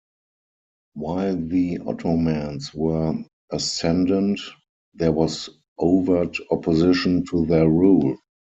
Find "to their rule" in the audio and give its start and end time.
7.27-8.17